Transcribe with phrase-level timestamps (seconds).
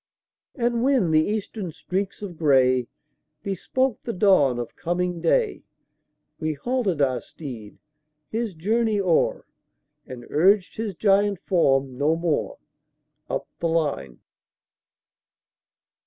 [0.55, 2.87] And when the Eastern streaks of gray
[3.43, 5.61] Bespoke the dawn of coming day,
[6.39, 7.77] We halted our steed,
[8.27, 9.45] his journey o'er,
[10.07, 12.57] And urged his giant form no more,
[13.29, 14.21] Up the line.